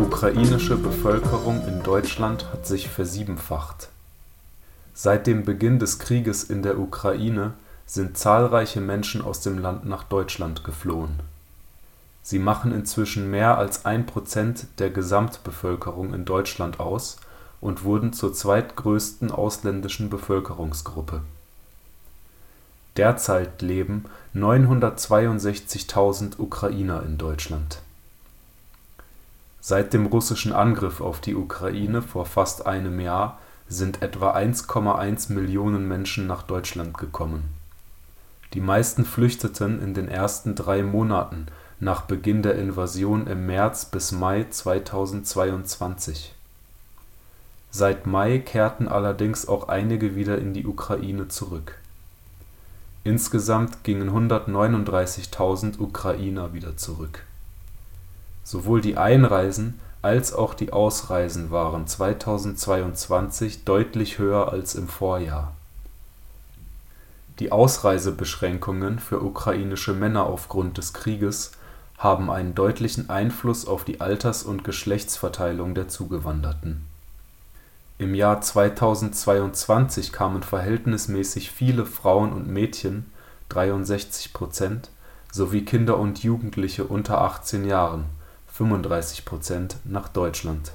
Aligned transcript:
ukrainische 0.00 0.76
Bevölkerung 0.76 1.66
in 1.68 1.82
Deutschland 1.82 2.46
hat 2.52 2.66
sich 2.66 2.88
versiebenfacht. 2.88 3.88
Seit 4.94 5.26
dem 5.26 5.44
Beginn 5.44 5.78
des 5.78 5.98
Krieges 5.98 6.44
in 6.44 6.62
der 6.62 6.78
Ukraine 6.78 7.52
sind 7.84 8.16
zahlreiche 8.16 8.80
Menschen 8.80 9.22
aus 9.22 9.42
dem 9.42 9.58
Land 9.58 9.84
nach 9.84 10.04
Deutschland 10.04 10.64
geflohen. 10.64 11.20
Sie 12.22 12.38
machen 12.38 12.72
inzwischen 12.72 13.30
mehr 13.30 13.58
als 13.58 13.84
ein 13.84 14.06
Prozent 14.06 14.66
der 14.78 14.88
Gesamtbevölkerung 14.90 16.14
in 16.14 16.24
Deutschland 16.24 16.80
aus 16.80 17.18
und 17.60 17.84
wurden 17.84 18.14
zur 18.14 18.32
zweitgrößten 18.32 19.30
ausländischen 19.30 20.08
Bevölkerungsgruppe. 20.08 21.20
Derzeit 22.96 23.60
leben 23.60 24.06
962.000 24.34 26.38
Ukrainer 26.38 27.02
in 27.02 27.18
Deutschland 27.18 27.82
Seit 29.60 29.92
dem 29.92 30.06
russischen 30.06 30.52
Angriff 30.52 31.00
auf 31.00 31.20
die 31.20 31.34
Ukraine 31.34 32.00
vor 32.00 32.24
fast 32.24 32.66
einem 32.66 32.98
Jahr 32.98 33.38
sind 33.68 34.02
etwa 34.02 34.34
1,1 34.34 35.32
Millionen 35.32 35.86
Menschen 35.86 36.26
nach 36.26 36.42
Deutschland 36.42 36.96
gekommen. 36.96 37.44
Die 38.54 38.60
meisten 38.60 39.04
flüchteten 39.04 39.80
in 39.82 39.94
den 39.94 40.08
ersten 40.08 40.54
drei 40.54 40.82
Monaten 40.82 41.46
nach 41.78 42.02
Beginn 42.02 42.42
der 42.42 42.56
Invasion 42.56 43.26
im 43.26 43.46
März 43.46 43.84
bis 43.84 44.12
Mai 44.12 44.46
2022. 44.50 46.34
Seit 47.70 48.06
Mai 48.06 48.38
kehrten 48.38 48.88
allerdings 48.88 49.46
auch 49.46 49.68
einige 49.68 50.16
wieder 50.16 50.38
in 50.38 50.54
die 50.54 50.66
Ukraine 50.66 51.28
zurück. 51.28 51.76
Insgesamt 53.04 53.84
gingen 53.84 54.10
139.000 54.10 55.78
Ukrainer 55.78 56.52
wieder 56.52 56.76
zurück 56.76 57.22
Sowohl 58.44 58.80
die 58.80 58.96
Einreisen 58.96 59.80
als 60.02 60.32
auch 60.32 60.54
die 60.54 60.72
Ausreisen 60.72 61.50
waren 61.50 61.86
2022 61.86 63.64
deutlich 63.64 64.18
höher 64.18 64.50
als 64.50 64.74
im 64.74 64.88
Vorjahr. 64.88 65.52
Die 67.38 67.52
Ausreisebeschränkungen 67.52 68.98
für 68.98 69.22
ukrainische 69.22 69.94
Männer 69.94 70.24
aufgrund 70.24 70.78
des 70.78 70.92
Krieges 70.92 71.52
haben 71.98 72.30
einen 72.30 72.54
deutlichen 72.54 73.10
Einfluss 73.10 73.66
auf 73.66 73.84
die 73.84 74.00
Alters 74.00 74.42
und 74.42 74.64
Geschlechtsverteilung 74.64 75.74
der 75.74 75.88
Zugewanderten. 75.88 76.86
Im 77.98 78.14
Jahr 78.14 78.40
2022 78.40 80.10
kamen 80.10 80.42
verhältnismäßig 80.42 81.50
viele 81.50 81.84
Frauen 81.84 82.32
und 82.32 82.48
Mädchen 82.48 83.12
(63 83.50 84.32
Prozent) 84.32 84.88
sowie 85.30 85.66
Kinder 85.66 85.98
und 85.98 86.22
Jugendliche 86.22 86.84
unter 86.84 87.20
18 87.20 87.66
Jahren 87.66 88.06
35 88.60 89.24
Prozent) 89.24 89.76
nach 89.84 90.10
Deutschland. 90.10 90.72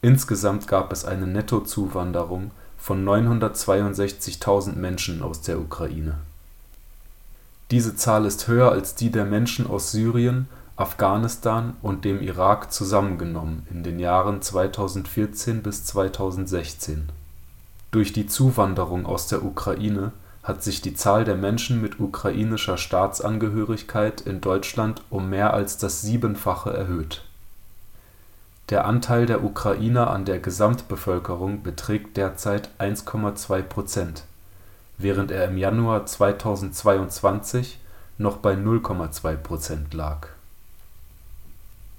Insgesamt 0.00 0.66
gab 0.66 0.90
es 0.90 1.04
eine 1.04 1.26
Nettozuwanderung 1.26 2.52
von 2.78 3.04
962.000 3.04 4.76
Menschen 4.76 5.22
aus 5.22 5.42
der 5.42 5.60
Ukraine. 5.60 6.14
Diese 7.70 7.96
Zahl 7.96 8.24
ist 8.24 8.48
höher 8.48 8.72
als 8.72 8.94
die 8.94 9.10
der 9.10 9.26
Menschen 9.26 9.66
aus 9.66 9.92
Syrien, 9.92 10.48
Afghanistan 10.76 11.76
und 11.82 12.06
dem 12.06 12.22
Irak 12.22 12.72
zusammengenommen 12.72 13.66
in 13.70 13.82
den 13.82 13.98
Jahren 13.98 14.40
2014 14.40 15.62
bis 15.62 15.84
2016. 15.84 17.10
Durch 17.90 18.14
die 18.14 18.26
Zuwanderung 18.26 19.04
aus 19.04 19.26
der 19.28 19.44
Ukraine 19.44 20.12
hat 20.46 20.62
sich 20.62 20.80
die 20.80 20.94
Zahl 20.94 21.24
der 21.24 21.34
Menschen 21.34 21.82
mit 21.82 21.98
ukrainischer 21.98 22.78
Staatsangehörigkeit 22.78 24.20
in 24.20 24.40
Deutschland 24.40 25.02
um 25.10 25.28
mehr 25.28 25.52
als 25.52 25.76
das 25.76 26.02
Siebenfache 26.02 26.72
erhöht. 26.72 27.24
Der 28.70 28.84
Anteil 28.84 29.26
der 29.26 29.42
Ukrainer 29.42 30.10
an 30.10 30.24
der 30.24 30.38
Gesamtbevölkerung 30.38 31.64
beträgt 31.64 32.16
derzeit 32.16 32.70
1,2 32.78 33.62
Prozent, 33.62 34.22
während 34.98 35.32
er 35.32 35.46
im 35.46 35.58
Januar 35.58 36.06
2022 36.06 37.80
noch 38.16 38.36
bei 38.36 38.54
0,2 38.54 39.34
Prozent 39.34 39.94
lag. 39.94 40.28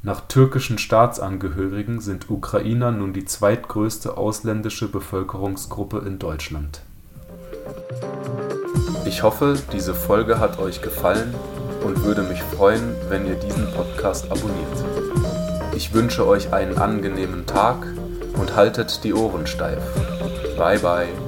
Nach 0.03 0.21
türkischen 0.21 0.77
Staatsangehörigen 0.77 1.99
sind 1.99 2.29
Ukrainer 2.29 2.91
nun 2.91 3.11
die 3.11 3.25
zweitgrößte 3.25 4.15
ausländische 4.15 4.87
Bevölkerungsgruppe 4.87 5.99
in 5.99 6.17
Deutschland 6.17 6.81
ich 9.07 9.23
hoffe, 9.23 9.55
diese 9.71 9.93
Folge 9.93 10.39
hat 10.39 10.59
euch 10.59 10.81
gefallen 10.81 11.33
und 11.83 12.03
würde 12.03 12.23
mich 12.23 12.43
freuen, 12.43 12.95
wenn 13.09 13.25
ihr 13.25 13.35
diesen 13.35 13.71
Podcast 13.71 14.25
abonniert. 14.25 14.83
Ich 15.75 15.93
wünsche 15.93 16.27
euch 16.27 16.53
einen 16.53 16.77
angenehmen 16.77 17.45
Tag 17.45 17.87
und 18.39 18.55
haltet 18.55 19.03
die 19.03 19.13
Ohren 19.13 19.47
steif. 19.47 19.81
Bye 20.57 20.79
bye. 20.79 21.26